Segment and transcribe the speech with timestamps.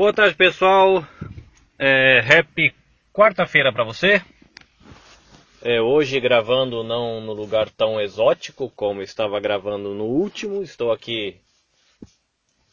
[0.00, 1.06] Boa tarde, pessoal.
[1.78, 2.74] É, happy
[3.12, 4.22] quarta-feira para você.
[5.60, 10.62] É, hoje gravando não no lugar tão exótico como estava gravando no último.
[10.62, 11.38] Estou aqui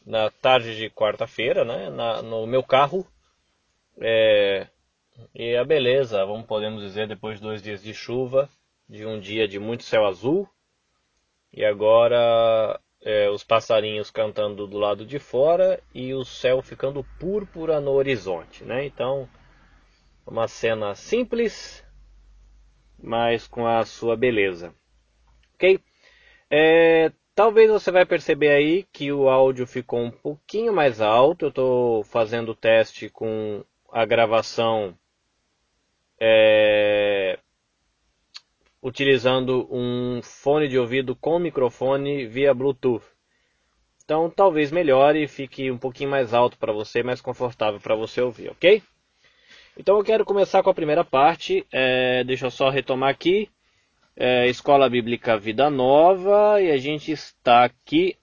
[0.06, 3.06] na tarde de quarta-feira, né, na, no meu carro.
[4.00, 4.66] É,
[5.34, 8.48] e a beleza, vamos podemos dizer, depois de dois dias de chuva,
[8.88, 10.48] de um dia de muito céu azul.
[11.52, 17.80] E agora é, os passarinhos cantando do lado de fora e o céu ficando púrpura
[17.80, 18.84] no horizonte, né?
[18.84, 19.28] Então,
[20.26, 21.84] uma cena simples,
[23.02, 24.74] mas com a sua beleza,
[25.54, 25.80] ok?
[26.50, 31.44] É, talvez você vai perceber aí que o áudio ficou um pouquinho mais alto.
[31.44, 34.98] Eu estou fazendo o teste com a gravação
[36.20, 37.38] é,
[38.82, 43.04] utilizando um fone de ouvido com microfone via Bluetooth.
[44.04, 48.20] Então talvez melhore e fique um pouquinho mais alto para você, mais confortável para você
[48.20, 48.82] ouvir, ok?
[49.76, 51.66] Então eu quero começar com a primeira parte.
[51.72, 53.48] É, deixa eu só retomar aqui.
[54.16, 58.16] É, Escola Bíblica Vida Nova e a gente está aqui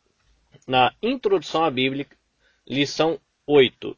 [0.68, 2.08] na Introdução à Bíblia,
[2.68, 3.96] lição 8.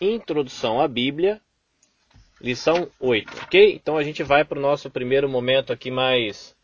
[0.00, 1.40] Introdução à Bíblia,
[2.44, 3.74] lição 8, ok?
[3.74, 6.54] Então a gente vai para o nosso primeiro momento aqui mais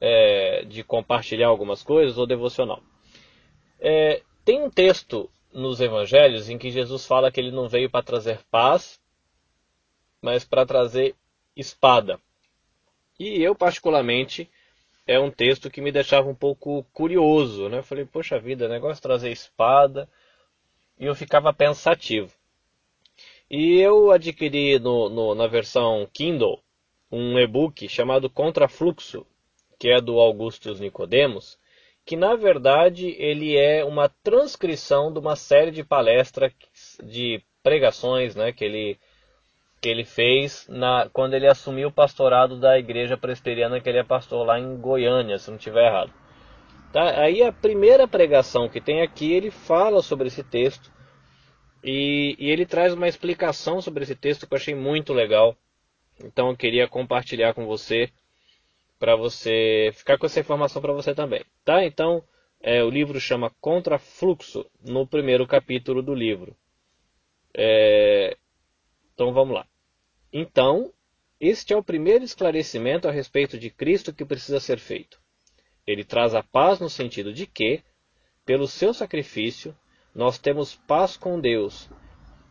[0.00, 2.82] é, de compartilhar algumas coisas ou devocional.
[3.78, 8.02] É, tem um texto nos evangelhos em que Jesus fala que ele não veio para
[8.02, 8.98] trazer paz,
[10.22, 11.14] mas para trazer
[11.54, 12.18] espada.
[13.20, 14.50] E eu, particularmente,
[15.06, 17.68] é um texto que me deixava um pouco curioso.
[17.68, 17.78] Né?
[17.78, 20.08] Eu falei, poxa vida, negócio de trazer espada.
[20.98, 22.32] E eu ficava pensativo.
[23.50, 26.60] E eu adquiri no, no, na versão Kindle
[27.10, 29.24] um e-book chamado Contrafluxo,
[29.78, 31.56] que é do Augustus Nicodemos,
[32.04, 36.52] que na verdade ele é uma transcrição de uma série de palestras,
[37.02, 38.98] de pregações, né, que ele
[39.80, 44.02] que ele fez na, quando ele assumiu o pastorado da igreja presbiteriana que ele é
[44.02, 46.12] pastor lá em Goiânia, se não estiver errado.
[46.92, 47.20] Tá?
[47.20, 50.90] Aí a primeira pregação que tem aqui ele fala sobre esse texto
[51.86, 55.56] e, e ele traz uma explicação sobre esse texto que eu achei muito legal.
[56.18, 58.10] Então eu queria compartilhar com você
[58.98, 61.84] para você ficar com essa informação para você também, tá?
[61.84, 62.24] Então
[62.60, 66.56] é, o livro chama Contrafluxo no primeiro capítulo do livro.
[67.54, 68.36] É,
[69.14, 69.64] então vamos lá.
[70.32, 70.92] Então
[71.38, 75.20] este é o primeiro esclarecimento a respeito de Cristo que precisa ser feito.
[75.86, 77.80] Ele traz a paz no sentido de que,
[78.44, 79.76] pelo seu sacrifício,
[80.16, 81.90] nós temos paz com Deus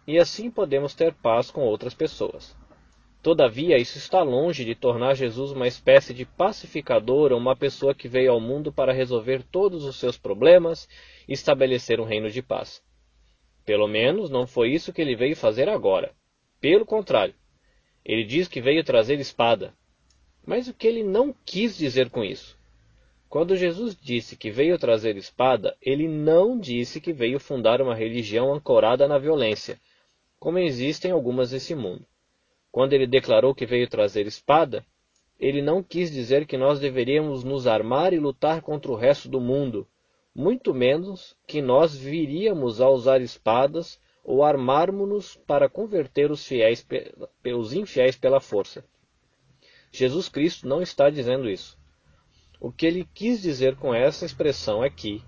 [0.07, 2.55] e assim podemos ter paz com outras pessoas.
[3.23, 8.07] Todavia, isso está longe de tornar Jesus uma espécie de pacificador ou uma pessoa que
[8.07, 10.87] veio ao mundo para resolver todos os seus problemas
[11.27, 12.83] e estabelecer um reino de paz.
[13.65, 16.13] Pelo menos não foi isso que ele veio fazer agora.
[16.61, 17.33] Pelo contrário,
[18.05, 19.73] ele diz que veio trazer espada.
[20.45, 22.55] Mas o que ele não quis dizer com isso?
[23.29, 28.53] Quando Jesus disse que veio trazer espada, ele não disse que veio fundar uma religião
[28.53, 29.79] ancorada na violência,
[30.39, 32.05] como existem algumas nesse mundo.
[32.71, 34.85] Quando ele declarou que veio trazer espada,
[35.39, 39.41] ele não quis dizer que nós deveríamos nos armar e lutar contra o resto do
[39.41, 39.87] mundo,
[40.33, 46.85] muito menos que nós viríamos a usar espadas ou armarmos-nos para converter os, fiéis,
[47.55, 48.83] os infiéis pela força.
[49.91, 51.77] Jesus Cristo não está dizendo isso.
[52.65, 55.21] O que ele quis dizer com essa expressão é que,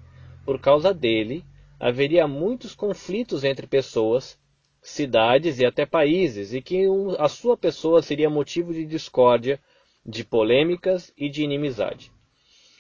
[0.44, 1.46] por causa dele,
[1.80, 4.40] haveria muitos conflitos entre pessoas,
[4.82, 6.88] cidades e até países, e que
[7.20, 9.62] a sua pessoa seria motivo de discórdia,
[10.04, 12.12] de polêmicas e de inimizade.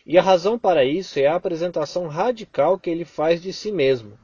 [0.03, 4.17] E a razão para isso é a apresentação radical que ele faz de si mesmo.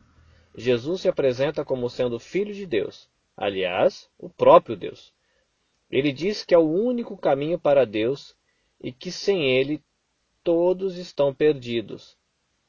[0.57, 3.07] Jesus se apresenta como sendo filho de Deus,
[3.38, 5.13] aliás, o próprio Deus.
[5.91, 8.35] Ele diz que é o único caminho para Deus
[8.81, 9.79] e que sem ele
[10.43, 12.17] todos estão perdidos.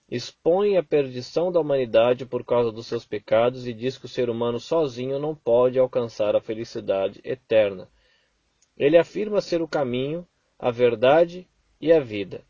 [0.08, 4.30] Expõe a perdição da humanidade por causa dos seus pecados e diz que o ser
[4.30, 7.88] humano sozinho não pode alcançar a felicidade eterna.
[8.76, 10.26] Ele afirma ser o caminho,
[10.58, 11.48] a verdade
[11.80, 12.42] e a vida.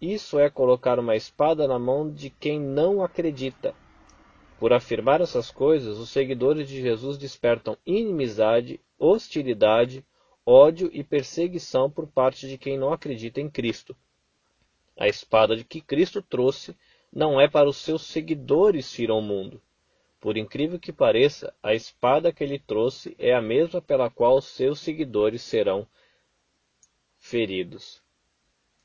[0.00, 3.74] Isso é colocar uma espada na mão de quem não acredita.
[4.58, 10.04] Por afirmar essas coisas, os seguidores de Jesus despertam inimizade, hostilidade,
[10.46, 13.96] ódio e perseguição por parte de quem não acredita em Cristo.
[14.98, 16.76] A espada de que Cristo trouxe
[17.12, 19.62] não é para os seus seguidores vir ao mundo.
[20.20, 24.80] Por incrível que pareça, a espada que ele trouxe é a mesma pela qual seus
[24.80, 25.86] seguidores serão
[27.16, 28.02] feridos.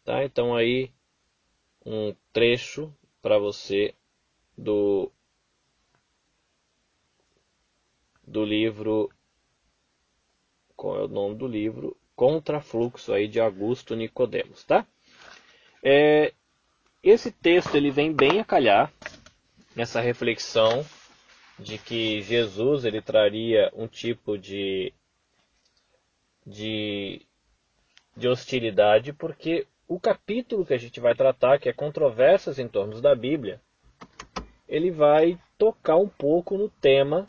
[0.03, 0.23] Tá?
[0.23, 0.91] Então aí
[1.83, 3.95] um trecho para você
[4.55, 5.11] do
[8.25, 9.09] do livro.
[10.75, 11.97] Qual é o nome do livro?
[12.15, 14.87] Contrafluxo aí de Augusto Nicodemos, tá?
[15.83, 16.31] É,
[17.03, 18.89] esse texto ele vem bem a calhar
[19.75, 20.85] nessa reflexão
[21.59, 24.93] de que Jesus ele traria um tipo de,
[26.47, 27.21] de,
[28.15, 33.01] de hostilidade, porque o capítulo que a gente vai tratar, que é controvérsias em torno
[33.01, 33.61] da Bíblia,
[34.67, 37.25] ele vai tocar um pouco no tema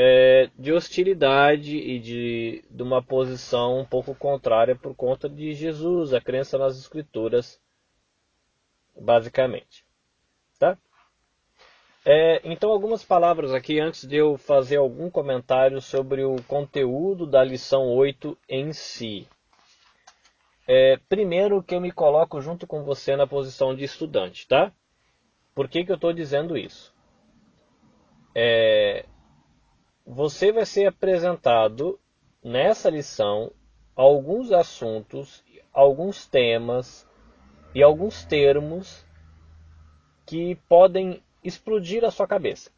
[0.00, 6.14] é, de hostilidade e de, de uma posição um pouco contrária por conta de Jesus,
[6.14, 7.60] a crença nas Escrituras,
[8.96, 9.84] basicamente.
[10.56, 10.78] Tá?
[12.06, 17.42] É, então, algumas palavras aqui antes de eu fazer algum comentário sobre o conteúdo da
[17.42, 19.26] lição 8 em si.
[20.68, 24.72] É, primeiro que eu me coloco junto com você na posição de estudante, tá?
[25.56, 26.94] Por que, que eu estou dizendo isso?
[28.32, 29.04] É,
[30.10, 32.00] você vai ser apresentado
[32.42, 33.52] nessa lição
[33.94, 37.06] alguns assuntos, alguns temas
[37.74, 39.04] e alguns termos
[40.24, 42.70] que podem explodir a sua cabeça.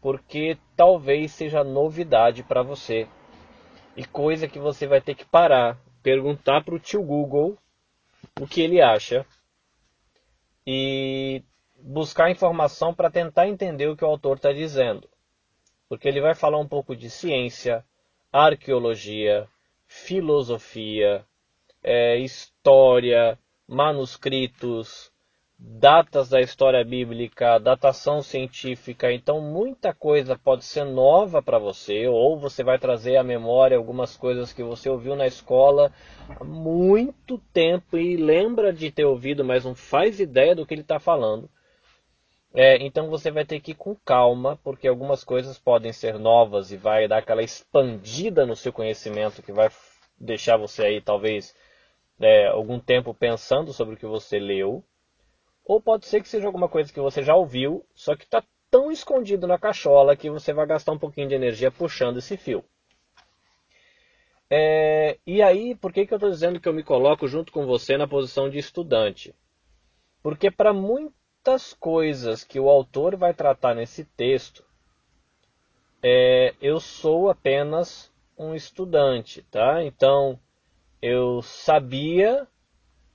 [0.00, 3.06] Porque talvez seja novidade para você
[3.94, 7.58] e coisa que você vai ter que parar, perguntar para o tio Google
[8.40, 9.26] o que ele acha
[10.66, 11.44] e
[11.78, 15.06] buscar informação para tentar entender o que o autor está dizendo.
[15.88, 17.84] Porque ele vai falar um pouco de ciência,
[18.32, 19.48] arqueologia,
[19.86, 21.24] filosofia,
[21.82, 23.38] é, história,
[23.68, 25.12] manuscritos,
[25.58, 32.38] datas da história bíblica, datação científica, então muita coisa pode ser nova para você, ou
[32.38, 35.90] você vai trazer à memória algumas coisas que você ouviu na escola
[36.28, 40.82] há muito tempo e lembra de ter ouvido, mas não faz ideia do que ele
[40.82, 41.48] está falando.
[42.54, 46.72] É, então você vai ter que ir com calma, porque algumas coisas podem ser novas
[46.72, 49.68] e vai dar aquela expandida no seu conhecimento que vai
[50.18, 51.54] deixar você aí talvez
[52.18, 54.82] é, algum tempo pensando sobre o que você leu.
[55.64, 58.90] Ou pode ser que seja alguma coisa que você já ouviu, só que está tão
[58.90, 62.64] escondido na cachola que você vai gastar um pouquinho de energia puxando esse fio.
[64.48, 67.66] É, e aí, por que, que eu estou dizendo que eu me coloco junto com
[67.66, 69.34] você na posição de estudante?
[70.22, 70.72] Porque para
[71.46, 74.64] muitas coisas que o autor vai tratar nesse texto,
[76.02, 79.80] é, eu sou apenas um estudante, tá?
[79.84, 80.40] Então,
[81.00, 82.48] eu sabia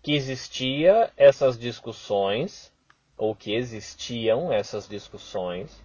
[0.02, 2.74] que existia essas discussões,
[3.18, 5.84] ou que existiam essas discussões,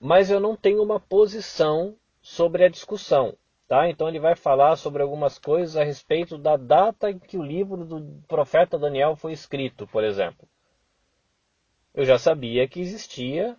[0.00, 3.36] mas eu não tenho uma posição sobre a discussão.
[3.68, 3.88] Tá?
[3.88, 7.84] Então ele vai falar sobre algumas coisas a respeito da data em que o livro
[7.84, 10.48] do profeta Daniel foi escrito, por exemplo.
[11.98, 13.56] Eu já sabia que existia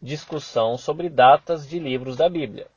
[0.00, 2.68] discussão sobre datas de livros da Bíblia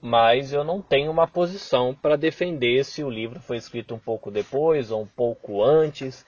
[0.00, 4.30] mas eu não tenho uma posição para defender se o livro foi escrito um pouco
[4.30, 6.24] depois ou um pouco antes,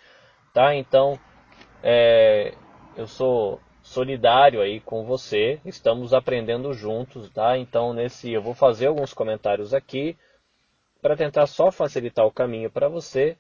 [0.53, 0.75] tá?
[0.75, 1.19] Então,
[1.83, 2.55] é,
[2.97, 7.57] eu sou solidário aí com você, estamos aprendendo juntos, tá?
[7.57, 10.17] Então, nesse eu vou fazer alguns comentários aqui
[11.01, 13.39] para tentar só facilitar o caminho para você,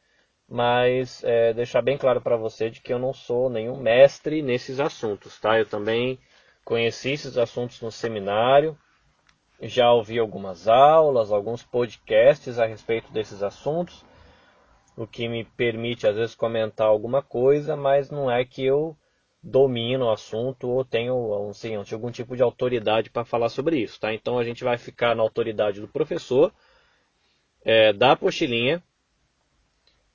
[0.51, 4.81] mas é, deixar bem claro para você de que eu não sou nenhum mestre nesses
[4.81, 5.57] assuntos, tá?
[5.57, 6.19] Eu também
[6.65, 8.77] conheci esses assuntos no seminário,
[9.63, 14.05] já ouvi algumas aulas, alguns podcasts a respeito desses assuntos,
[14.97, 18.97] o que me permite às vezes comentar alguma coisa, mas não é que eu
[19.41, 24.01] domino o assunto ou tenho assim, algum tipo de autoridade para falar sobre isso.
[24.01, 24.13] Tá?
[24.13, 26.53] Então a gente vai ficar na autoridade do professor,
[27.65, 28.83] é, da apostilinha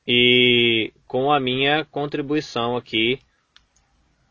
[0.08, 3.20] e com a minha contribuição aqui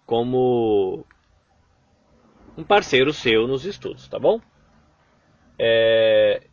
[0.06, 1.04] como
[2.56, 4.40] um parceiro seu nos estudos, tá bom?
[5.58, 6.46] É,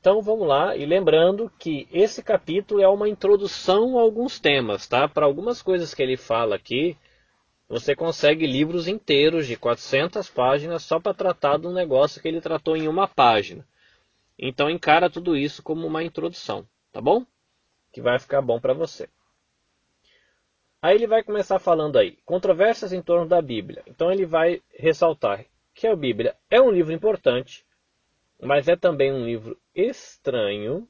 [0.00, 5.08] então vamos lá, e lembrando que esse capítulo é uma introdução a alguns temas, tá?
[5.08, 6.96] Para algumas coisas que ele fala aqui,
[7.68, 12.40] você consegue livros inteiros de 400 páginas só para tratar de um negócio que ele
[12.40, 13.66] tratou em uma página.
[14.38, 17.26] Então encara tudo isso como uma introdução, tá bom?
[17.98, 19.08] Que vai ficar bom para você.
[20.80, 23.82] Aí ele vai começar falando aí, controvérsias em torno da Bíblia.
[23.88, 27.66] Então ele vai ressaltar que a Bíblia é um livro importante,
[28.40, 30.88] mas é também um livro estranho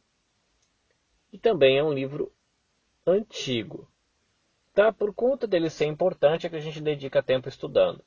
[1.32, 2.30] e também é um livro
[3.06, 3.90] antigo.
[4.74, 4.92] Tá?
[4.92, 8.04] Por conta dele ser importante é que a gente dedica tempo estudando.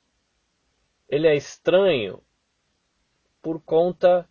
[1.08, 2.22] Ele é estranho
[3.42, 4.28] por conta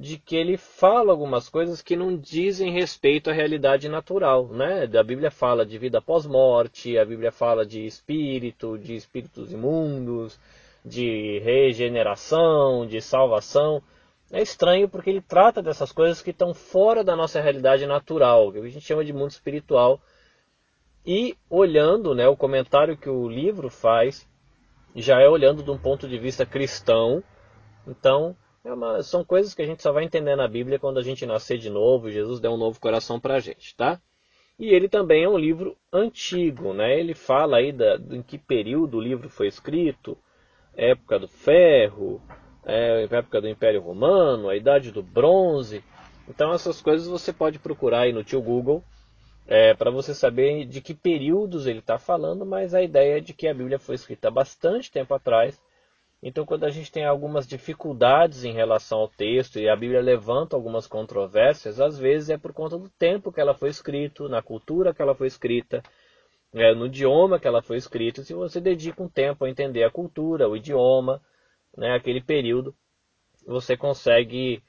[0.00, 4.88] de que ele fala algumas coisas que não dizem respeito à realidade natural, né?
[4.98, 10.40] A Bíblia fala de vida após morte, a Bíblia fala de espírito, de espíritos imundos,
[10.82, 13.82] de regeneração, de salvação.
[14.32, 18.58] É estranho porque ele trata dessas coisas que estão fora da nossa realidade natural, que
[18.58, 20.00] a gente chama de mundo espiritual.
[21.04, 24.26] E olhando né, o comentário que o livro faz,
[24.96, 27.22] já é olhando de um ponto de vista cristão.
[27.86, 31.02] Então, é uma, são coisas que a gente só vai entender na Bíblia quando a
[31.02, 34.00] gente nascer de novo Jesus der um novo coração para a gente, tá?
[34.58, 36.98] E ele também é um livro antigo, né?
[36.98, 40.18] Ele fala aí da, em que período o livro foi escrito,
[40.76, 42.20] época do ferro,
[42.64, 45.82] é, época do Império Romano, a Idade do Bronze.
[46.28, 48.84] Então essas coisas você pode procurar aí no tio Google
[49.46, 53.32] é, para você saber de que períodos ele está falando, mas a ideia é de
[53.32, 55.60] que a Bíblia foi escrita bastante tempo atrás.
[56.22, 60.54] Então quando a gente tem algumas dificuldades em relação ao texto e a Bíblia levanta
[60.54, 64.92] algumas controvérsias, às vezes é por conta do tempo que ela foi escrita, na cultura
[64.92, 65.82] que ela foi escrita,
[66.52, 68.22] é, no idioma que ela foi escrita.
[68.22, 71.22] Se você dedica um tempo a entender a cultura, o idioma,
[71.76, 72.74] né, aquele período,
[73.46, 74.62] você consegue,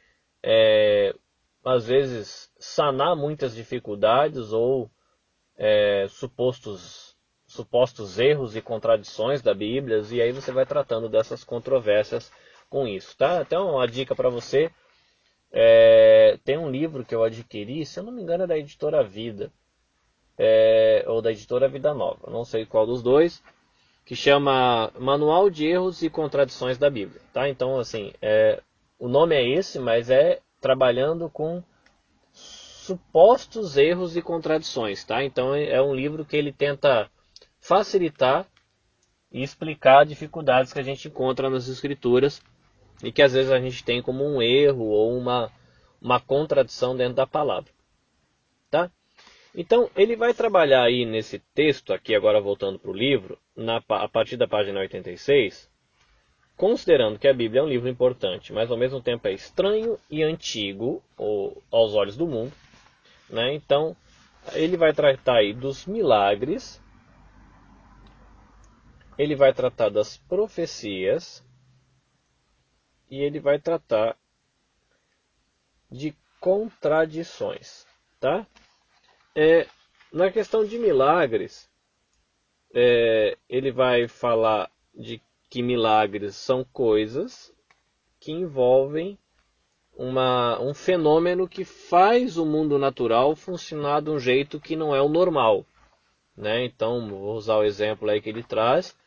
[0.44, 1.14] é,
[1.66, 4.90] às vezes, sanar muitas dificuldades ou
[5.58, 7.11] é, supostos,
[7.52, 12.32] supostos erros e contradições da Bíblia, e aí você vai tratando dessas controvérsias
[12.70, 13.16] com isso.
[13.18, 13.42] Tá?
[13.42, 14.72] Então, uma dica para você.
[15.52, 19.04] É, tem um livro que eu adquiri, se eu não me engano, é da editora
[19.04, 19.52] Vida,
[20.38, 23.44] é, ou da editora Vida Nova, não sei qual dos dois,
[24.06, 27.22] que chama Manual de Erros e Contradições da Bíblia.
[27.34, 27.50] Tá?
[27.50, 28.62] Então, assim, é,
[28.98, 31.62] o nome é esse, mas é trabalhando com
[32.32, 35.04] supostos erros e contradições.
[35.04, 35.22] Tá?
[35.22, 37.12] Então, é um livro que ele tenta
[37.62, 38.46] facilitar
[39.32, 42.42] e explicar dificuldades que a gente encontra nas escrituras
[43.04, 45.52] e que às vezes a gente tem como um erro ou uma,
[46.02, 47.72] uma contradição dentro da palavra.
[48.70, 48.92] Tá?
[49.56, 54.08] Então, ele vai trabalhar aí nesse texto, aqui agora voltando para o livro, na, a
[54.08, 55.70] partir da página 86,
[56.56, 60.24] considerando que a Bíblia é um livro importante, mas ao mesmo tempo é estranho e
[60.24, 62.54] antigo ou, aos olhos do mundo.
[63.30, 63.54] Né?
[63.54, 63.96] Então,
[64.54, 66.81] ele vai tratar aí dos milagres,
[69.22, 71.46] ele vai tratar das profecias
[73.08, 74.18] e ele vai tratar
[75.92, 77.86] de contradições,
[78.20, 78.48] tá?
[79.36, 79.68] É,
[80.12, 81.70] na questão de milagres,
[82.74, 87.54] é, ele vai falar de que milagres são coisas
[88.20, 89.20] que envolvem
[89.96, 95.02] uma, um fenômeno que faz o mundo natural funcionar de um jeito que não é
[95.02, 95.64] o normal.
[96.36, 96.66] Né?
[96.66, 99.00] Então, vou usar o exemplo aí que ele traz.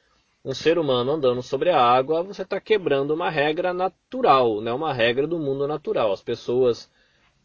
[0.44, 4.72] Um ser humano andando sobre a água, você está quebrando uma regra natural, né?
[4.72, 6.12] uma regra do mundo natural.
[6.12, 6.90] As pessoas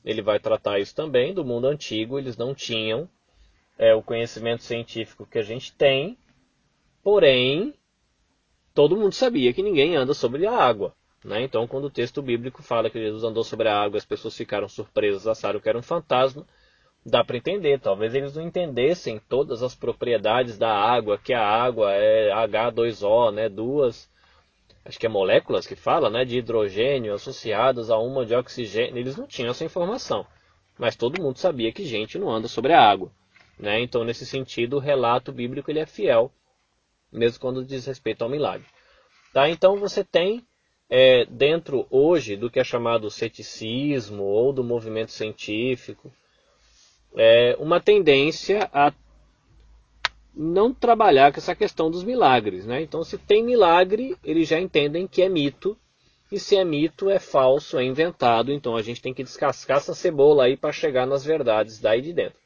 [0.04, 2.20] ele vai tratar isso também do mundo antigo.
[2.20, 3.10] Eles não tinham
[3.78, 6.18] é, o conhecimento científico que a gente tem,
[7.02, 7.74] porém
[8.74, 10.94] todo mundo sabia que ninguém anda sobre a água.
[11.24, 11.42] Né?
[11.44, 14.68] Então, quando o texto bíblico fala que Jesus andou sobre a água, as pessoas ficaram
[14.70, 16.46] surpresas, acharam que era um fantasma.
[17.10, 21.92] Dá para entender, talvez eles não entendessem todas as propriedades da água, que a água
[21.94, 24.10] é H2O, né, duas
[24.86, 28.98] acho que é moléculas que fala, né, de hidrogênio associadas a uma de oxigênio.
[28.98, 30.26] Eles não tinham essa informação,
[30.78, 33.12] mas todo mundo sabia que gente não anda sobre a água,
[33.58, 33.80] né?
[33.82, 36.32] Então, nesse sentido, o relato bíblico ele é fiel,
[37.12, 38.66] mesmo quando diz respeito ao milagre.
[39.34, 39.48] Tá?
[39.50, 40.44] Então, você tem
[40.90, 46.12] é, dentro hoje do que é chamado ceticismo ou do movimento científico,
[47.16, 48.94] é, uma tendência a
[50.34, 52.66] não trabalhar com essa questão dos milagres.
[52.66, 52.82] Né?
[52.82, 55.78] Então, se tem milagre, eles já entendem que é mito.
[56.32, 58.52] E se é mito, é falso, é inventado.
[58.52, 62.14] Então, a gente tem que descascar essa cebola aí para chegar nas verdades daí de
[62.14, 62.40] dentro.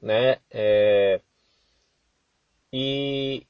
[0.00, 0.38] Né?
[0.50, 1.20] É...
[2.72, 3.46] E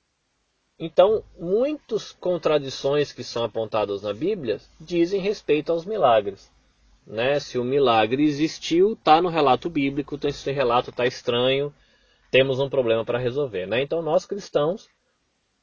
[0.82, 6.50] então, muitas contradições que são apontadas na Bíblia dizem respeito aos milagres.
[7.06, 7.40] Né?
[7.40, 11.74] Se o milagre existiu, está no relato bíblico, então esse relato está estranho,
[12.30, 13.66] temos um problema para resolver.
[13.66, 13.82] Né?
[13.82, 14.88] Então, nós cristãos,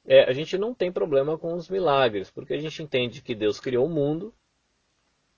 [0.06, 3.60] é, a gente não tem problema com os milagres, porque a gente entende que Deus
[3.60, 4.34] criou o mundo,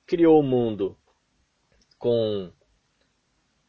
[0.06, 0.98] criou o mundo
[1.98, 2.52] com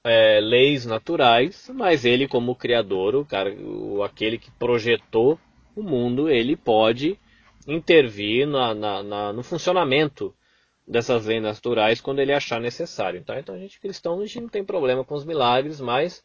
[0.05, 5.39] é, leis naturais, mas ele, como criador, o cara, o, aquele que projetou
[5.75, 7.19] o mundo, ele pode
[7.67, 10.35] intervir na, na, na, no funcionamento
[10.91, 13.23] dessas leis naturais quando ele achar necessário.
[13.23, 13.39] Tá?
[13.39, 16.23] Então, a gente cristão, a gente não tem problema com os milagres, mas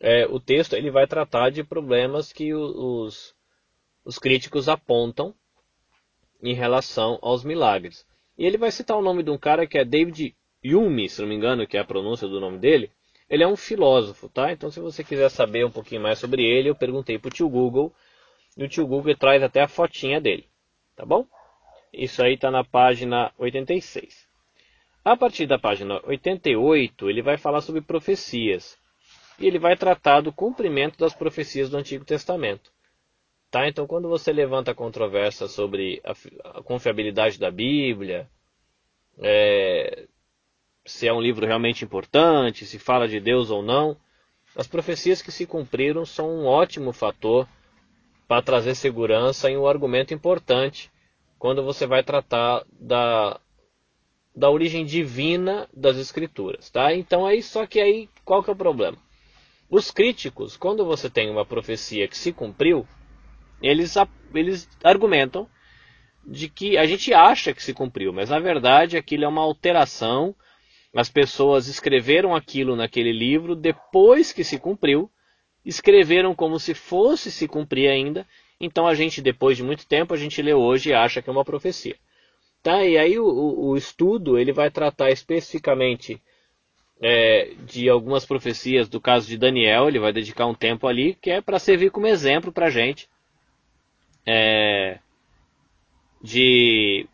[0.00, 3.34] é, o texto ele vai tratar de problemas que os,
[4.02, 5.34] os críticos apontam
[6.42, 8.06] em relação aos milagres.
[8.38, 11.28] E ele vai citar o nome de um cara que é David Hume, se não
[11.28, 12.90] me engano, que é a pronúncia do nome dele.
[13.28, 14.50] Ele é um filósofo, tá?
[14.50, 17.48] Então, se você quiser saber um pouquinho mais sobre ele, eu perguntei para o tio
[17.50, 17.94] Google.
[18.56, 20.46] E o tio Google traz até a fotinha dele,
[20.96, 21.26] tá bom?
[21.92, 24.28] Isso aí está na página 86.
[25.04, 28.78] A partir da página 88, ele vai falar sobre profecias.
[29.38, 32.70] E ele vai tratar do cumprimento das profecias do Antigo Testamento.
[33.50, 33.66] Tá?
[33.66, 38.28] Então, quando você levanta a controvérsia sobre a, a confiabilidade da Bíblia,
[39.18, 40.06] é,
[40.84, 43.96] se é um livro realmente importante, se fala de Deus ou não,
[44.54, 47.48] as profecias que se cumpriram são um ótimo fator
[48.28, 50.90] para trazer segurança em um argumento importante
[51.40, 53.40] quando você vai tratar da,
[54.36, 56.94] da origem divina das escrituras, tá?
[56.94, 58.98] Então aí só que aí qual que é o problema?
[59.70, 62.86] Os críticos, quando você tem uma profecia que se cumpriu,
[63.62, 63.94] eles,
[64.34, 65.48] eles argumentam
[66.26, 70.34] de que a gente acha que se cumpriu, mas na verdade aquilo é uma alteração.
[70.94, 75.10] As pessoas escreveram aquilo naquele livro depois que se cumpriu,
[75.64, 78.26] escreveram como se fosse se cumprir ainda.
[78.60, 81.32] Então a gente, depois de muito tempo, a gente lê hoje e acha que é
[81.32, 81.96] uma profecia.
[82.62, 82.84] Tá?
[82.84, 86.20] E aí o, o estudo ele vai tratar especificamente
[87.00, 89.88] é, de algumas profecias do caso de Daniel.
[89.88, 93.08] Ele vai dedicar um tempo ali que é para servir como exemplo para a gente.
[94.26, 94.98] É,
[96.22, 97.08] de,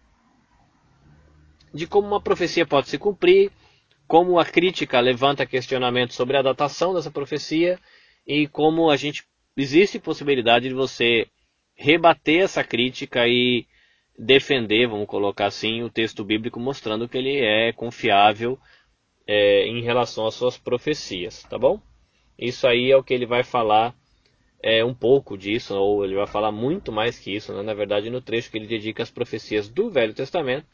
[1.73, 3.53] de como uma profecia pode se cumprir,
[4.09, 7.79] como a crítica levanta questionamento sobre a datação dessa profecia
[8.27, 9.25] e como a gente
[9.57, 11.29] existe possibilidade de você
[11.77, 13.67] rebater essa crítica e
[14.19, 18.59] defender, vamos colocar assim, o texto bíblico mostrando que ele é confiável
[19.27, 21.81] é, em relação às suas profecias, tá bom?
[22.39, 23.95] Isso aí é o que ele vai falar
[24.63, 27.63] é, um pouco disso, ou ele vai falar muito mais que isso, né?
[27.63, 30.67] na verdade, no trecho que ele dedica às profecias do Velho Testamento,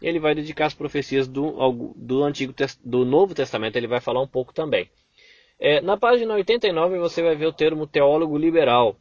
[0.00, 4.26] ele vai dedicar as profecias do, do, Antigo, do Novo Testamento, ele vai falar um
[4.26, 4.88] pouco também.
[5.58, 8.96] É, na página 89 você vai ver o termo teólogo liberal.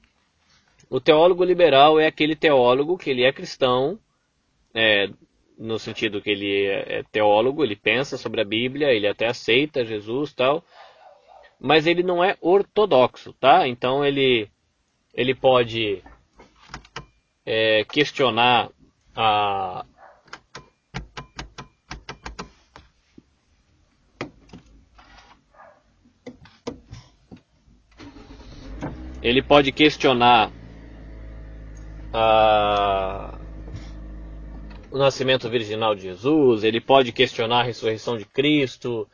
[0.90, 4.00] O teólogo liberal é aquele teólogo que ele é cristão,
[4.74, 5.10] é,
[5.58, 9.86] no sentido que ele é, é teólogo, ele pensa sobre a Bíblia, ele até aceita
[9.86, 10.64] Jesus tal,
[11.60, 13.68] mas ele não é ortodoxo, tá?
[13.68, 14.50] Então ele,
[15.14, 16.02] ele pode
[17.46, 18.72] é, questionar
[19.16, 19.86] a,
[29.22, 30.52] ele pode questionar
[32.14, 33.38] a,
[34.92, 39.08] o nascimento virginal de Jesus, ele pode questionar a ressurreição de Cristo,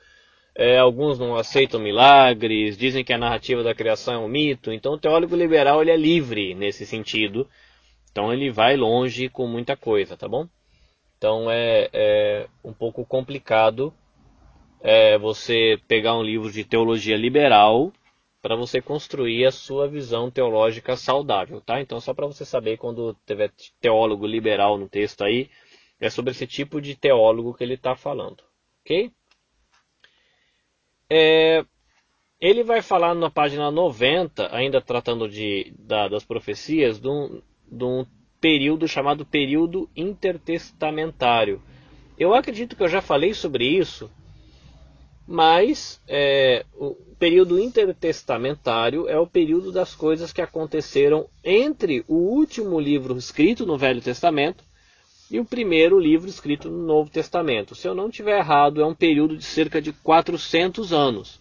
[0.56, 4.72] é, alguns não aceitam milagres, dizem que a narrativa da criação é um mito.
[4.72, 7.48] Então o teólogo liberal ele é livre nesse sentido.
[8.10, 10.48] Então ele vai longe com muita coisa, tá bom?
[11.18, 13.94] Então é, é um pouco complicado
[14.82, 17.92] é, você pegar um livro de teologia liberal
[18.46, 21.82] para você construir a sua visão teológica saudável, tá?
[21.82, 25.50] Então só para você saber quando tiver teólogo liberal no texto aí,
[26.00, 28.44] é sobre esse tipo de teólogo que ele está falando,
[28.82, 29.12] ok?
[31.10, 31.66] É,
[32.40, 37.84] ele vai falar na página 90, ainda tratando de, da, das profecias, de um, de
[37.84, 38.06] um
[38.40, 41.64] período chamado período intertestamentário.
[42.16, 44.08] Eu acredito que eu já falei sobre isso,
[45.28, 52.80] mas é, o período intertestamentário é o período das coisas que aconteceram entre o último
[52.80, 54.64] livro escrito no Velho Testamento
[55.32, 57.74] e o primeiro livro escrito no Novo Testamento.
[57.74, 61.40] Se eu não estiver errado, é um período de cerca de 400 anos.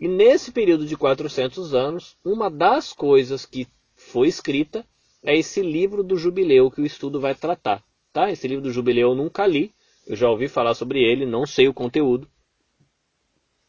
[0.00, 4.84] E nesse período de 400 anos, uma das coisas que foi escrita
[5.22, 7.82] é esse livro do jubileu que o estudo vai tratar.
[8.12, 8.30] Tá?
[8.30, 9.72] Esse livro do jubileu eu nunca li,
[10.06, 12.28] eu já ouvi falar sobre ele, não sei o conteúdo.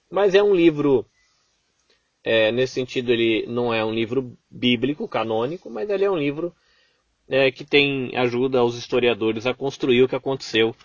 [0.09, 1.05] Mas é um livro,
[2.23, 6.55] é, nesse sentido, ele não é um livro bíblico, canônico, mas ele é um livro
[7.27, 10.75] é, que tem ajuda aos historiadores a construir o que aconteceu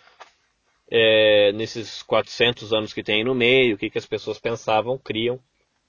[0.90, 4.98] é, nesses 400 anos que tem aí no meio, o que, que as pessoas pensavam,
[4.98, 5.38] criam,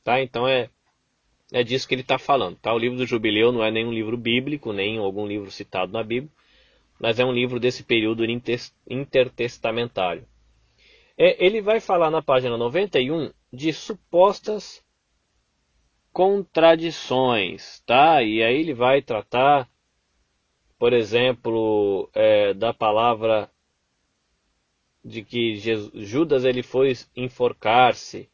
[0.03, 0.21] tá?
[0.21, 0.69] Então é
[1.51, 2.73] é disso que ele está falando, tá?
[2.73, 6.31] O livro do Jubileu não é nenhum livro bíblico, nem algum livro citado na Bíblia,
[6.97, 8.23] mas é um livro desse período
[8.87, 10.25] intertestamentário.
[11.23, 14.83] É, ele vai falar na página 91 de supostas
[16.11, 18.23] contradições, tá?
[18.23, 19.69] E aí ele vai tratar
[20.81, 23.51] por exemplo, é, da palavra
[25.05, 28.27] de que Jesus, Judas ele foi enforcar-se,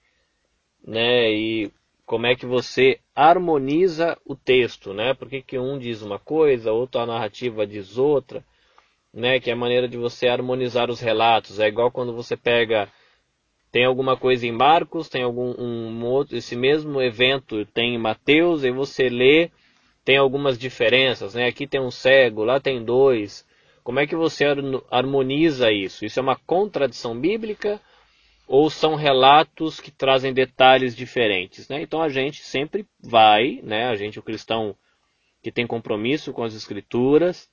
[0.81, 1.29] né?
[1.29, 1.69] E
[2.05, 5.13] como é que você harmoniza o texto, né?
[5.13, 8.45] Por que, que um diz uma coisa, outro a narrativa diz outra,
[9.17, 9.39] né?
[9.39, 11.59] Que é a maneira de você harmonizar os relatos.
[11.59, 12.87] É igual quando você pega
[13.71, 18.63] tem alguma coisa em Marcos, tem algum um outro, esse mesmo evento tem em Mateus,
[18.63, 19.51] e você lê
[20.05, 21.47] tem algumas diferenças, né?
[21.47, 23.45] Aqui tem um cego, lá tem dois.
[23.83, 24.45] Como é que você
[24.89, 26.05] harmoniza isso?
[26.05, 27.81] Isso é uma contradição bíblica
[28.47, 31.81] ou são relatos que trazem detalhes diferentes, né?
[31.81, 33.89] Então a gente sempre vai, né?
[33.89, 34.75] A gente, o cristão
[35.43, 37.49] que tem compromisso com as escrituras,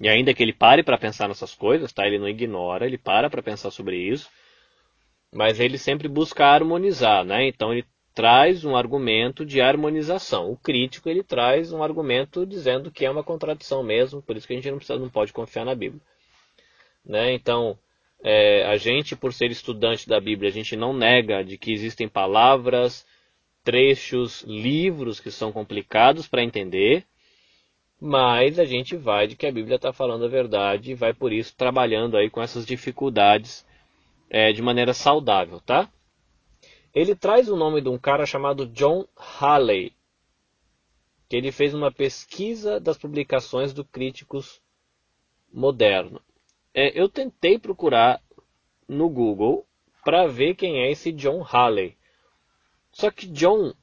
[0.00, 2.06] e ainda que ele pare para pensar nessas coisas, tá?
[2.06, 4.28] Ele não ignora, ele para para pensar sobre isso,
[5.32, 7.46] mas ele sempre busca harmonizar, né?
[7.46, 10.50] Então ele traz um argumento de harmonização.
[10.50, 14.52] O crítico ele traz um argumento dizendo que é uma contradição mesmo, por isso que
[14.52, 16.02] a gente não precisa, não pode confiar na Bíblia,
[17.04, 17.32] né?
[17.32, 17.78] Então
[18.22, 22.08] é, a gente, por ser estudante da Bíblia, a gente não nega de que existem
[22.08, 23.06] palavras,
[23.62, 27.04] trechos, livros que são complicados para entender,
[28.00, 31.32] mas a gente vai de que a Bíblia está falando a verdade e vai por
[31.32, 33.66] isso trabalhando aí com essas dificuldades
[34.28, 35.90] é, de maneira saudável, tá?
[36.94, 39.92] Ele traz o nome de um cara chamado John Halley,
[41.28, 44.62] que ele fez uma pesquisa das publicações do Críticos
[45.52, 46.20] Moderno.
[46.72, 48.22] É, eu tentei procurar
[48.88, 49.66] no Google
[50.04, 51.96] para ver quem é esse John Halley.
[52.92, 53.74] Só que John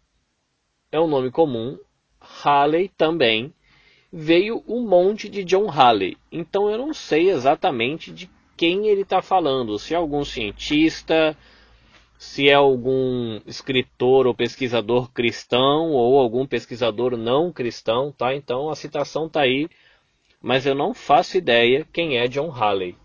[0.92, 1.78] é um nome comum,
[2.20, 3.54] Halley também.
[4.16, 6.16] Veio um monte de John Halley.
[6.32, 9.80] Então eu não sei exatamente de quem ele está falando.
[9.80, 11.36] Se é algum cientista,
[12.20, 18.36] se é algum escritor ou pesquisador cristão ou algum pesquisador não cristão, tá?
[18.36, 19.68] Então a citação está aí
[20.44, 22.98] mas eu não faço ideia quem é John Halley.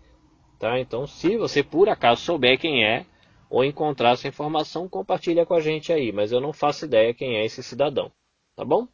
[0.59, 0.77] Tá?
[0.77, 3.05] Então, se você por acaso souber quem é,
[3.49, 7.37] ou encontrar essa informação, compartilha com a gente aí, mas eu não faço ideia quem
[7.37, 8.11] é esse cidadão.
[8.57, 8.85] Tá bom?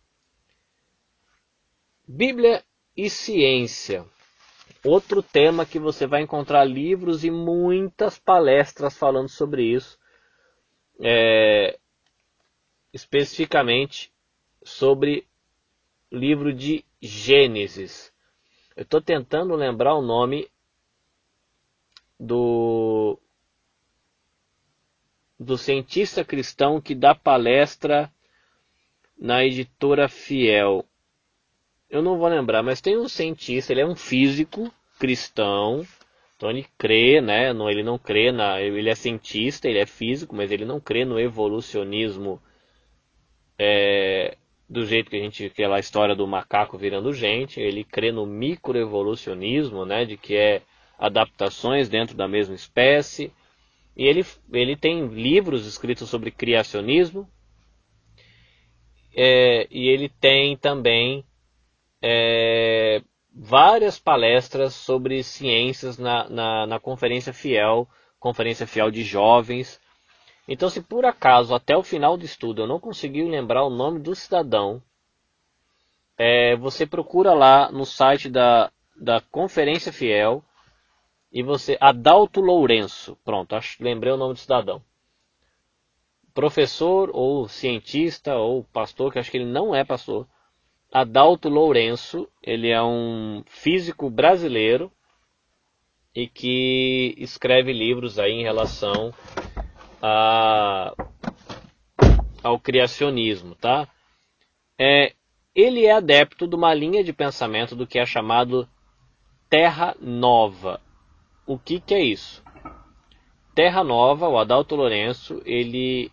[2.07, 2.63] Bíblia
[2.95, 4.05] e ciência.
[4.83, 9.97] Outro tema que você vai encontrar livros e muitas palestras falando sobre isso.
[10.99, 11.77] É,
[12.93, 14.13] especificamente
[14.63, 15.27] sobre
[16.11, 18.13] livro de Gênesis.
[18.75, 20.49] Eu estou tentando lembrar o nome
[22.19, 23.19] do
[25.37, 28.11] do cientista cristão que dá palestra
[29.17, 30.85] na editora Fiel.
[31.89, 35.85] Eu não vou lembrar, mas tem um cientista, ele é um físico cristão,
[36.35, 37.53] então ele crê, né?
[37.53, 41.05] Não, ele não crê na, ele é cientista, ele é físico, mas ele não crê
[41.05, 42.41] no evolucionismo
[43.57, 47.83] é, do jeito que a gente quer lá a história do macaco virando gente, ele
[47.83, 50.61] crê no microevolucionismo, né, de que é
[50.97, 53.31] adaptações dentro da mesma espécie.
[53.95, 57.29] E ele, ele tem livros escritos sobre criacionismo.
[59.15, 61.23] É, e ele tem também
[62.07, 63.01] é,
[63.33, 67.87] várias palestras sobre ciências na, na, na Conferência Fiel,
[68.19, 69.79] Conferência Fiel de Jovens,
[70.47, 73.99] então, se por acaso até o final do estudo eu não conseguir lembrar o nome
[73.99, 74.81] do cidadão,
[76.17, 80.43] é, você procura lá no site da, da Conferência Fiel
[81.31, 81.77] e você.
[81.81, 83.17] Adalto Lourenço.
[83.25, 84.81] Pronto, acho, lembrei o nome do cidadão.
[86.33, 90.27] Professor ou cientista ou pastor, que acho que ele não é pastor.
[90.95, 94.89] Adalto Lourenço, ele é um físico brasileiro
[96.15, 99.13] e que escreve livros aí em relação
[100.01, 100.93] a,
[102.41, 103.89] ao criacionismo, tá?
[104.79, 105.11] É,
[105.53, 108.65] ele é adepto de uma linha de pensamento do que é chamado
[109.49, 110.79] Terra Nova.
[111.45, 112.41] O que, que é isso?
[113.53, 116.09] Terra Nova, o Adalto Lourenço, ele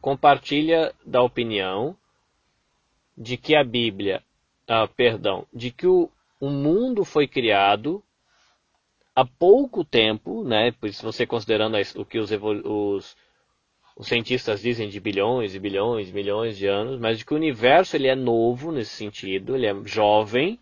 [0.00, 1.96] compartilha da opinião
[3.16, 4.22] de que a Bíblia,
[4.68, 8.02] ah, perdão, de que o, o mundo foi criado
[9.14, 10.72] há pouco tempo, né?
[10.92, 13.16] Se você considerando o que os, os
[13.96, 17.96] os cientistas dizem de bilhões e bilhões, milhões de anos, mas de que o universo
[17.96, 20.60] ele é novo nesse sentido, ele é jovem,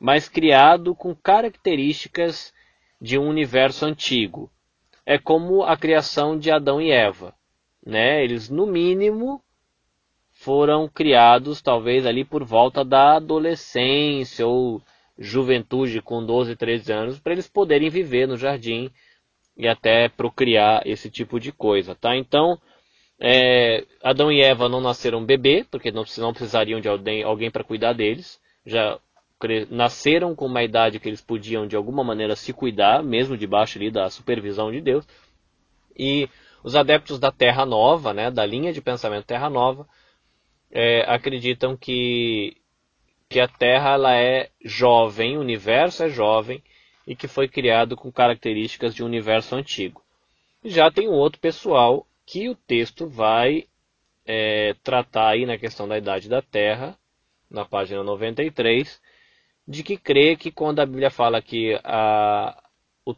[0.00, 2.54] mas criado com características
[2.98, 4.50] de um universo antigo.
[5.04, 7.34] É como a criação de Adão e Eva,
[7.84, 8.24] né?
[8.24, 9.42] Eles no mínimo
[10.44, 14.82] foram criados talvez ali por volta da adolescência ou
[15.18, 18.90] juventude com 12, 13 anos para eles poderem viver no jardim
[19.56, 22.14] e até procriar esse tipo de coisa, tá?
[22.14, 22.60] Então,
[23.18, 27.64] é, Adão e Eva não nasceram bebê, porque não, não precisariam de alguém, alguém para
[27.64, 28.98] cuidar deles, já
[29.70, 33.90] nasceram com uma idade que eles podiam de alguma maneira se cuidar, mesmo debaixo ali
[33.90, 35.06] da supervisão de Deus.
[35.96, 36.28] E
[36.62, 39.86] os adeptos da Terra Nova, né, da linha de pensamento Terra Nova,
[40.74, 42.56] é, acreditam que,
[43.28, 46.60] que a Terra ela é jovem, o universo é jovem,
[47.06, 50.02] e que foi criado com características de um universo antigo.
[50.64, 53.66] Já tem um outro pessoal que o texto vai
[54.26, 56.98] é, tratar aí na questão da idade da Terra,
[57.48, 59.00] na página 93,
[59.68, 62.60] de que crê que quando a Bíblia fala que a,
[63.04, 63.14] o,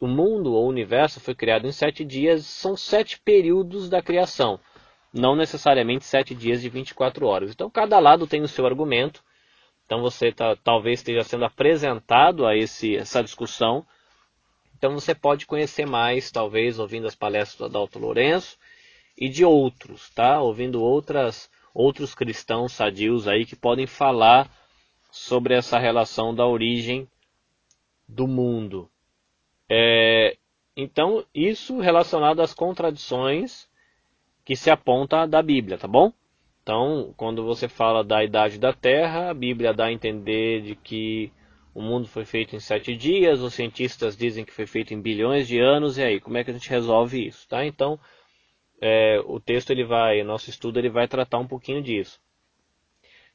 [0.00, 4.60] o mundo ou o universo foi criado em sete dias, são sete períodos da criação,
[5.12, 7.50] não necessariamente sete dias de 24 horas.
[7.50, 9.22] Então cada lado tem o seu argumento.
[9.86, 13.86] Então você tá, talvez esteja sendo apresentado a esse, essa discussão.
[14.76, 18.58] Então você pode conhecer mais, talvez ouvindo as palestras do Adalto Lourenço
[19.16, 20.40] e de outros, tá?
[20.40, 24.50] Ouvindo outras outros cristãos sadios aí que podem falar
[25.12, 27.08] sobre essa relação da origem
[28.06, 28.90] do mundo.
[29.70, 30.36] É,
[30.76, 33.67] então, isso relacionado às contradições
[34.48, 36.10] que se aponta da Bíblia, tá bom?
[36.62, 41.30] Então, quando você fala da idade da Terra, a Bíblia dá a entender de que
[41.74, 45.46] o mundo foi feito em sete dias, os cientistas dizem que foi feito em bilhões
[45.46, 47.62] de anos, e aí, como é que a gente resolve isso, tá?
[47.66, 48.00] Então,
[48.80, 52.18] é, o texto ele vai, nosso estudo ele vai tratar um pouquinho disso.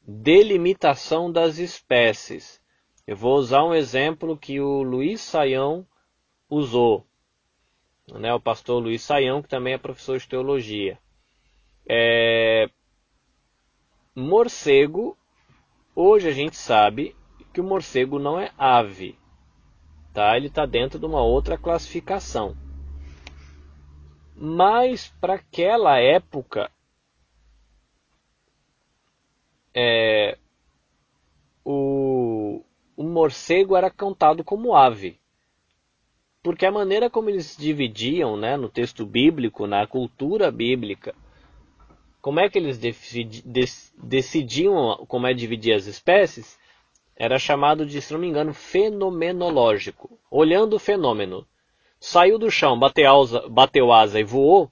[0.01, 2.59] Delimitação das espécies.
[3.05, 5.85] Eu vou usar um exemplo que o Luiz Saião
[6.49, 7.05] usou,
[8.11, 8.33] né?
[8.33, 10.97] O pastor Luiz Saião, que também é professor de teologia.
[11.87, 12.69] É...
[14.15, 15.17] Morcego,
[15.95, 17.15] hoje a gente sabe
[17.53, 19.17] que o morcego não é ave,
[20.13, 20.35] tá?
[20.35, 22.55] Ele está dentro de uma outra classificação.
[24.35, 26.71] Mas para aquela época,
[29.73, 30.37] é,
[31.63, 32.63] o,
[32.95, 35.19] o morcego era contado como ave.
[36.43, 41.15] Porque a maneira como eles dividiam né, no texto bíblico, na cultura bíblica,
[42.21, 42.77] como é que eles
[43.97, 46.59] decidiam como é dividir as espécies,
[47.15, 50.19] era chamado de, se não me engano, fenomenológico.
[50.29, 51.47] Olhando o fenômeno
[51.99, 54.69] saiu do chão, bateu asa, bateu asa e voou,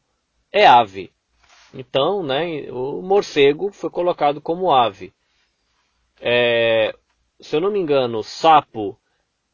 [0.52, 1.12] é ave.
[1.74, 5.14] Então, né, o morcego foi colocado como ave.
[6.20, 6.94] É,
[7.40, 9.00] se eu não me engano, sapo,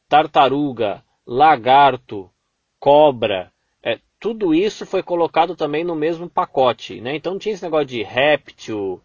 [0.10, 2.31] tartaruga, lagarto,
[2.79, 3.51] cobra,
[3.83, 7.01] é, tudo isso foi colocado também no mesmo pacote.
[7.01, 7.15] Né?
[7.17, 9.01] Então tinha esse negócio de réptil,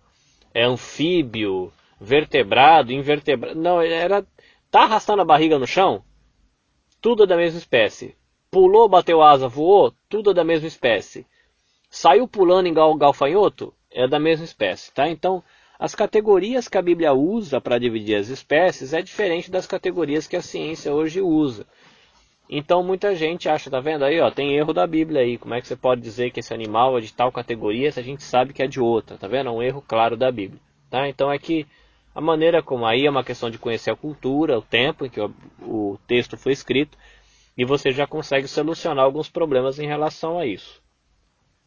[0.55, 3.59] é, anfíbio, vertebrado, invertebrado.
[3.59, 4.25] Não, era.
[4.71, 6.03] Tá arrastando a barriga no chão?
[7.01, 8.17] Tudo da mesma espécie.
[8.51, 11.27] Pulou, bateu asa, voou, tudo é da mesma espécie.
[11.91, 15.09] Saiu pulando em gal galfanhoto, é da mesma espécie, tá?
[15.09, 15.43] Então,
[15.79, 20.37] as categorias que a Bíblia usa para dividir as espécies é diferente das categorias que
[20.37, 21.67] a ciência hoje usa.
[22.55, 25.39] Então muita gente acha, tá vendo aí, ó, tem erro da Bíblia aí.
[25.39, 28.03] Como é que você pode dizer que esse animal é de tal categoria se a
[28.03, 29.49] gente sabe que é de outra, tá vendo?
[29.49, 30.61] É um erro claro da Bíblia,
[30.91, 31.09] tá?
[31.09, 31.67] Então é que
[32.15, 35.19] a maneira como aí é uma questão de conhecer a cultura, o tempo em que
[35.19, 36.99] o, o texto foi escrito,
[37.57, 40.83] e você já consegue solucionar alguns problemas em relação a isso.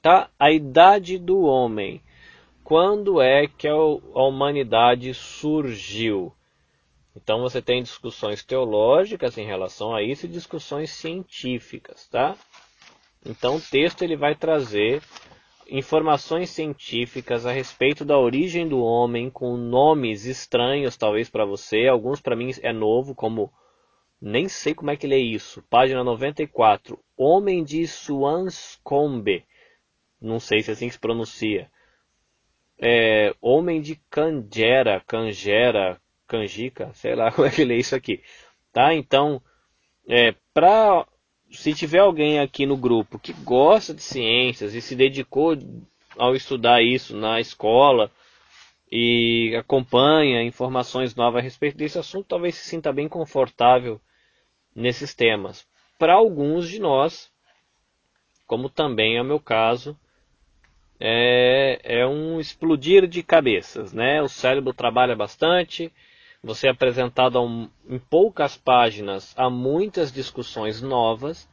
[0.04, 0.30] Tá?
[0.40, 2.00] A idade do homem.
[2.64, 6.32] Quando é que a humanidade surgiu?
[7.16, 12.36] Então você tem discussões teológicas em relação a isso e discussões científicas, tá?
[13.26, 15.02] Então o texto ele vai trazer
[15.68, 22.22] informações científicas a respeito da origem do homem com nomes estranhos talvez para você, alguns
[22.22, 23.52] para mim é novo, como
[24.22, 25.64] nem sei como é que lê isso.
[25.70, 27.00] Página 94.
[27.18, 29.46] Homem de Swanscombe.
[30.22, 31.70] Não sei se é assim que se pronuncia.
[32.78, 38.22] É, homem de Cangera, Cangera, Canjica, sei lá como é que lê isso aqui.
[38.72, 38.94] Tá?
[38.94, 39.42] Então,
[40.08, 41.08] é, pra,
[41.52, 45.58] se tiver alguém aqui no grupo que gosta de ciências e se dedicou
[46.18, 48.12] ao estudar isso na escola
[48.92, 54.00] e acompanha informações novas a respeito desse assunto, talvez se sinta bem confortável
[54.76, 55.66] nesses temas.
[55.98, 57.32] Para alguns de nós,
[58.46, 59.98] como também é o meu caso,
[61.00, 64.22] é, é um explodir de cabeças, né?
[64.22, 65.92] O cérebro trabalha bastante,
[66.46, 71.50] você é apresentado um, em poucas páginas a muitas discussões novas.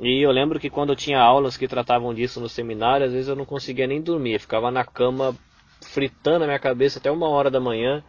[0.00, 3.28] E eu lembro que quando eu tinha aulas que tratavam disso no seminário, às vezes
[3.28, 5.34] eu não conseguia nem dormir, ficava na cama
[5.82, 8.04] fritando a minha cabeça até uma hora da manhã,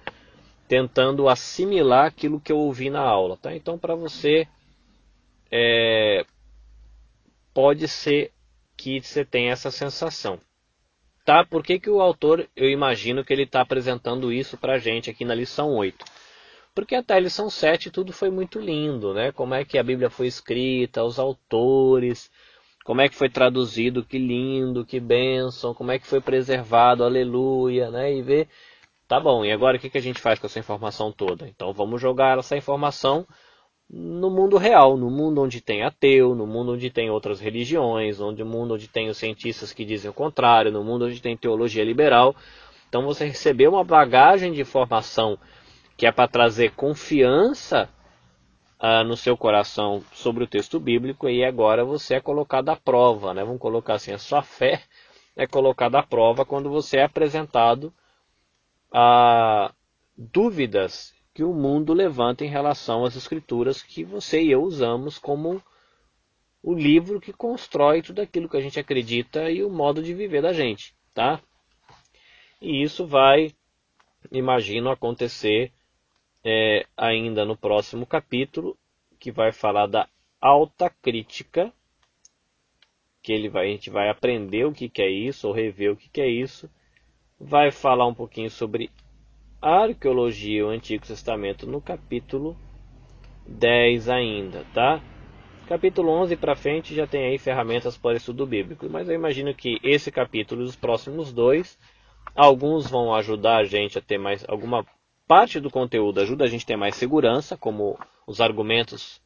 [0.68, 3.56] tentando assimilar aquilo que eu ouvi na aula, tá?
[3.56, 4.48] Então, para você,
[5.52, 6.26] é,
[7.56, 8.32] pode ser
[8.76, 10.40] que você tenha essa sensação,
[11.28, 11.44] tá?
[11.44, 15.10] Por que, que o autor, eu imagino que ele está apresentando isso para a gente
[15.10, 16.06] aqui na lição 8?
[16.74, 19.34] Porque até a lição 7 tudo foi muito lindo, né?
[19.34, 22.32] Como é que a Bíblia foi escrita, os autores,
[22.86, 27.92] como é que foi traduzido, que lindo, que bênção, como é que foi preservado, aleluia,
[27.92, 28.14] né?
[28.14, 28.48] E ver
[29.06, 31.48] Tá bom, e agora o que, que a gente faz com essa informação toda?
[31.48, 33.26] Então vamos jogar essa informação
[33.90, 38.46] no mundo real, no mundo onde tem ateu, no mundo onde tem outras religiões, no
[38.46, 42.36] mundo onde tem os cientistas que dizem o contrário, no mundo onde tem teologia liberal.
[42.90, 45.38] Então Então você recebeu uma bagagem de informação
[45.96, 47.90] que é para trazer confiança
[48.80, 53.34] ah, no seu coração sobre o texto bíblico e agora você é colocado à prova,
[53.34, 53.44] né?
[53.44, 54.84] Vamos colocar assim, a sua fé
[55.36, 57.94] é colocada à prova quando você é apresentado
[58.92, 59.74] a
[60.16, 65.62] dúvidas que o mundo levanta em relação às escrituras que você e eu usamos como
[66.64, 70.42] o livro que constrói tudo aquilo que a gente acredita e o modo de viver
[70.42, 71.40] da gente, tá?
[72.60, 73.54] E isso vai,
[74.32, 75.72] imagino, acontecer
[76.44, 78.76] é, ainda no próximo capítulo,
[79.20, 80.10] que vai falar da
[80.42, 81.72] alta crítica,
[83.22, 85.96] que ele vai, a gente vai aprender o que, que é isso, ou rever o
[85.96, 86.68] que, que é isso,
[87.40, 88.90] vai falar um pouquinho sobre
[89.62, 92.56] arqueologia e o Antigo Testamento no capítulo
[93.48, 95.02] 10 ainda, tá?
[95.68, 99.80] Capítulo 11 para frente já tem aí ferramentas para estudo bíblico, mas eu imagino que
[99.84, 101.78] esse capítulo e os próximos dois,
[102.36, 104.86] alguns vão ajudar a gente a ter mais alguma
[105.28, 109.22] parte do conteúdo ajuda a gente a ter mais segurança, como os argumentos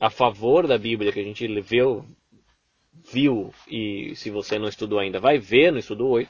[0.00, 2.04] a favor da Bíblia que a gente viu,
[2.92, 6.28] viu e se você não estudou ainda vai ver no estudo 8,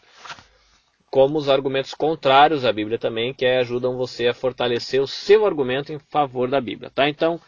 [1.14, 5.92] como os argumentos contrários à Bíblia também, que ajudam você a fortalecer o seu argumento
[5.92, 6.90] em favor da Bíblia.
[6.90, 7.08] Tá?
[7.08, 7.40] Então,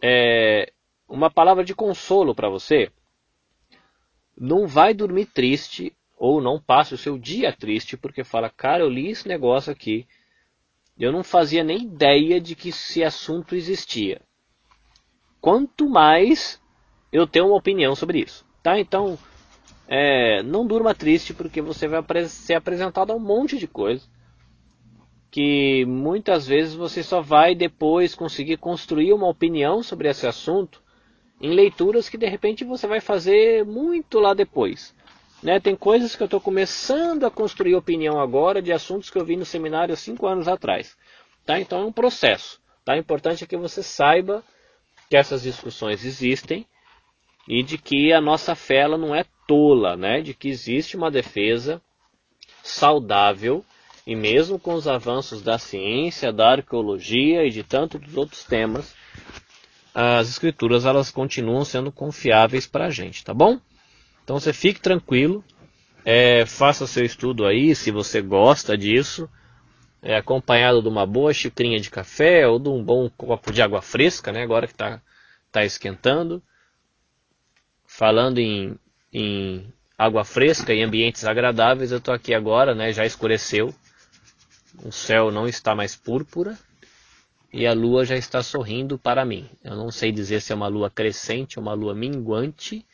[0.00, 0.72] é,
[1.06, 2.90] uma palavra de consolo para você.
[4.34, 8.88] Não vai dormir triste ou não passe o seu dia triste porque fala, cara, eu
[8.88, 10.06] li esse negócio aqui
[10.98, 14.22] eu não fazia nem ideia de que esse assunto existia.
[15.38, 16.58] Quanto mais
[17.12, 18.80] eu tenho uma opinião sobre isso, tá?
[18.80, 19.18] Então,
[19.88, 24.02] é, não durma triste porque você vai ser apresentado a um monte de coisa
[25.30, 30.82] que muitas vezes você só vai depois conseguir construir uma opinião sobre esse assunto
[31.40, 34.94] em leituras que de repente você vai fazer muito lá depois.
[35.42, 35.60] Né?
[35.60, 39.36] Tem coisas que eu estou começando a construir opinião agora de assuntos que eu vi
[39.36, 40.96] no seminário cinco anos atrás.
[41.44, 41.60] Tá?
[41.60, 42.58] Então é um processo.
[42.84, 42.94] Tá?
[42.94, 44.42] O importante é que você saiba
[45.10, 46.66] que essas discussões existem
[47.48, 50.20] e de que a nossa fé ela não é tola, né?
[50.20, 51.80] de que existe uma defesa
[52.62, 53.64] saudável
[54.06, 58.94] e mesmo com os avanços da ciência, da arqueologia e de tantos outros temas,
[59.94, 63.58] as escrituras elas continuam sendo confiáveis para a gente, tá bom?
[64.22, 65.42] Então você fique tranquilo,
[66.04, 69.28] é, faça seu estudo aí, se você gosta disso,
[70.02, 73.82] é, acompanhado de uma boa xicrinha de café ou de um bom copo de água
[73.82, 75.00] fresca, né, agora que está
[75.50, 76.42] tá esquentando.
[77.96, 78.78] Falando em,
[79.10, 83.74] em água fresca e ambientes agradáveis, eu estou aqui agora, né, já escureceu,
[84.84, 86.58] o céu não está mais púrpura
[87.50, 89.48] e a lua já está sorrindo para mim.
[89.64, 92.84] Eu não sei dizer se é uma lua crescente ou uma lua minguante,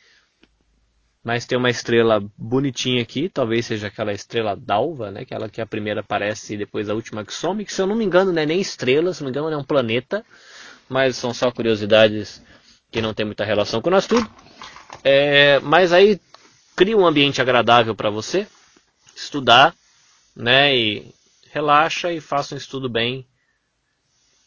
[1.21, 5.23] mas tem uma estrela bonitinha aqui, talvez seja aquela estrela d'alva, né?
[5.23, 7.95] Aquela que a primeira aparece e depois a última que some, que se eu não
[7.97, 10.25] me engano não é nem estrela, se não me engano é um planeta,
[10.87, 12.41] mas são só curiosidades
[12.89, 14.29] que não tem muita relação com nós tudo.
[15.03, 16.19] É, mas aí
[16.75, 18.47] cria um ambiente agradável para você
[19.15, 19.75] estudar,
[20.35, 20.75] né?
[20.75, 21.13] E
[21.51, 23.25] relaxa e faça um estudo bem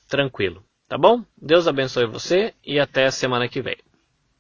[0.09, 1.25] tranquilo, tá bom?
[1.37, 3.77] Deus abençoe você e até a semana que vem.